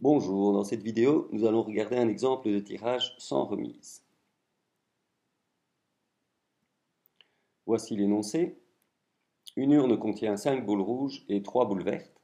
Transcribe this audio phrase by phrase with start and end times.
[0.00, 4.02] Bonjour, dans cette vidéo, nous allons regarder un exemple de tirage sans remise.
[7.64, 8.58] Voici l'énoncé.
[9.56, 12.20] Une urne contient 5 boules rouges et 3 boules vertes.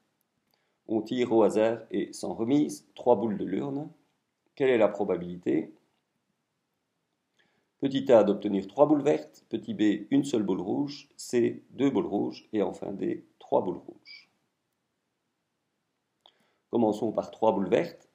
[0.88, 3.88] On tire au hasard et sans remise 3 boules de l'urne.
[4.56, 5.72] Quelle est la probabilité?
[7.80, 12.06] Petit a d'obtenir 3 boules vertes, petit b une seule boule rouge, c 2 boules
[12.06, 14.29] rouges et enfin d 3 boules rouges.
[16.70, 18.08] Commençons par trois boules vertes.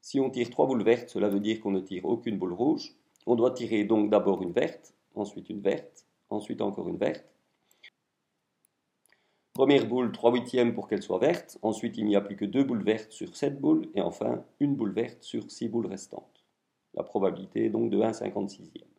[0.00, 2.94] Si on tire trois boules vertes, cela veut dire qu'on ne tire aucune boule rouge.
[3.26, 7.32] On doit tirer donc d'abord une verte, ensuite une verte, ensuite encore une verte.
[9.54, 11.58] Première boule, 3 huitièmes pour qu'elle soit verte.
[11.60, 13.86] Ensuite, il n'y a plus que deux boules vertes sur 7 boules.
[13.94, 16.42] Et enfin, une boule verte sur 6 boules restantes.
[16.94, 18.91] La probabilité est donc de 1 56e.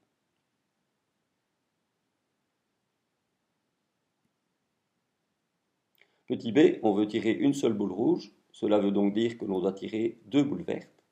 [6.27, 8.31] Petit b, on veut tirer une seule boule rouge.
[8.51, 11.03] Cela veut donc dire que l'on doit tirer deux boules vertes.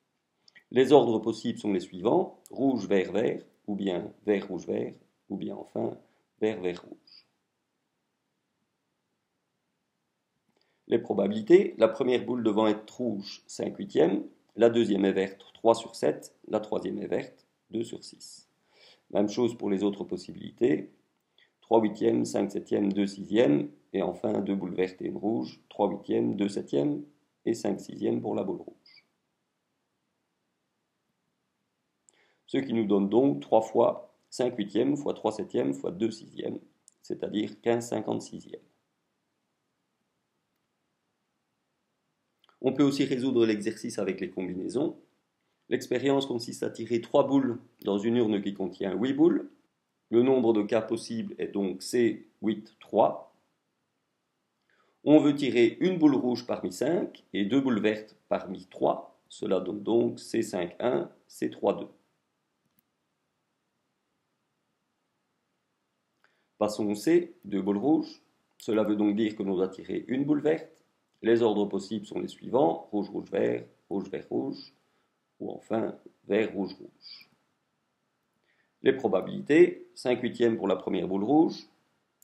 [0.72, 4.94] Les ordres possibles sont les suivants rouge, vert, vert, ou bien vert, rouge, vert,
[5.30, 5.98] ou bien enfin
[6.40, 7.26] vert, vert, rouge.
[10.88, 14.24] Les probabilités la première boule devant être rouge, 5 huitièmes.
[14.56, 16.36] La deuxième est verte, 3 sur 7.
[16.48, 18.50] La troisième est verte, 2 sur 6.
[19.12, 20.92] Même chose pour les autres possibilités.
[21.62, 25.90] 3 huitièmes, 5 septièmes, 2 sixièmes, et enfin deux boules vertes et une rouge, 3
[25.90, 27.04] huitièmes, 2 septièmes
[27.46, 29.06] et 5 sixièmes pour la boule rouge.
[32.48, 36.60] Ce qui nous donne donc 3 fois 5 huitièmes fois 3 septièmes fois 2 sixièmes,
[37.02, 38.60] c'est-à-dire 15 56e.
[42.62, 44.96] On peut aussi résoudre l'exercice avec les combinaisons.
[45.70, 49.50] L'expérience consiste à tirer 3 boules dans une urne qui contient 8 boules,
[50.12, 53.31] le nombre de cas possibles est donc C8, 3.
[55.04, 59.20] On veut tirer une boule rouge parmi 5 et deux boules vertes parmi 3.
[59.30, 61.88] Cela donne donc C5, 1, C3, 2.
[66.60, 68.22] Passons au C, deux boules rouges.
[68.60, 70.86] Cela veut donc dire que l'on doit tirer une boule verte.
[71.24, 74.74] Les ordres possibles sont les suivants rouge, rouge, vert, rouge, vert, rouge,
[75.40, 75.96] ou enfin
[76.28, 77.30] vert, rouge, rouge.
[78.84, 81.68] Les probabilités, 5 huitièmes pour la première boule rouge,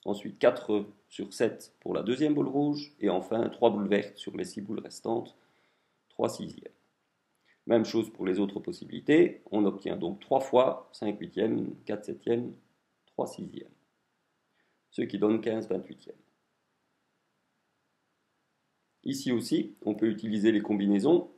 [0.06, 4.36] ensuite 4 sur 7 pour la deuxième boule rouge, et enfin 3 boules vertes sur
[4.36, 5.36] les 6 boules restantes,
[6.10, 6.72] 3 sixièmes.
[7.66, 12.54] Même chose pour les autres possibilités, on obtient donc 3 fois 5 huitièmes, 4 septièmes,
[13.08, 13.68] 3 sixièmes,
[14.92, 16.12] ce qui donne 15 28e.
[19.04, 21.30] Ici aussi, on peut utiliser les combinaisons.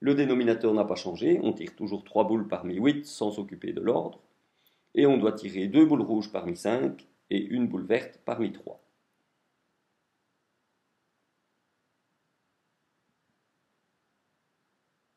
[0.00, 3.80] Le dénominateur n'a pas changé, on tire toujours 3 boules parmi 8 sans s'occuper de
[3.80, 4.20] l'ordre
[4.94, 8.80] et on doit tirer deux boules rouges parmi 5 et une boule verte parmi 3.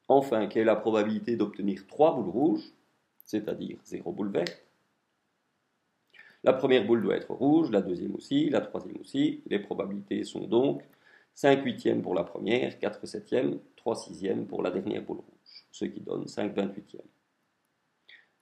[0.08, 2.74] Enfin, quelle est la probabilité d'obtenir 3 boules rouges,
[3.24, 4.66] c'est-à-dire 0 boule verte?
[6.44, 9.42] La première boule doit être rouge, la deuxième aussi, la troisième aussi.
[9.48, 10.84] Les probabilités sont donc
[11.34, 15.86] 5 huitièmes pour la première, 4 septièmes, 3 sixièmes pour la dernière boule rouge, ce
[15.86, 17.02] qui donne 5 vingt-huitièmes.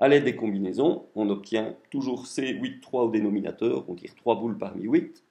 [0.01, 4.83] À l'aide des combinaisons, on obtient toujours C8-3 au dénominateur, on tire 3 boules parmi
[4.83, 5.23] 8,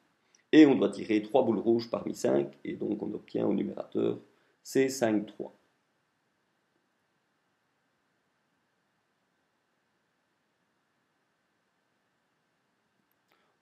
[0.53, 4.19] et on doit tirer 3 boules rouges parmi 5, et donc on obtient au numérateur
[4.65, 5.51] C5-3.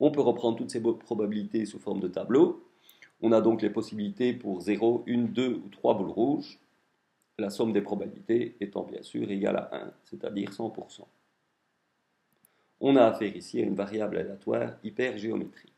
[0.01, 2.67] On peut reprendre toutes ces probabilités sous forme de tableau.
[3.21, 6.59] On a donc les possibilités pour 0, 1, 2 ou 3 boules rouges
[7.41, 11.01] la somme des probabilités étant bien sûr égale à 1, c'est-à-dire 100%.
[12.79, 15.70] On a affaire ici à une variable aléatoire hypergéométrique.